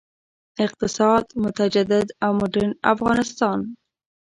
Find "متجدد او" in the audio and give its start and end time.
1.43-2.31